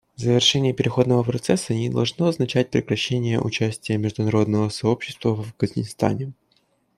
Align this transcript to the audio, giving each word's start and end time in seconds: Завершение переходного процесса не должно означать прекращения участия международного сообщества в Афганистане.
Завершение 0.15 0.73
переходного 0.73 1.21
процесса 1.21 1.75
не 1.75 1.87
должно 1.87 2.29
означать 2.29 2.71
прекращения 2.71 3.39
участия 3.39 3.99
международного 3.99 4.69
сообщества 4.69 5.35
в 5.35 5.41
Афганистане. 5.41 6.33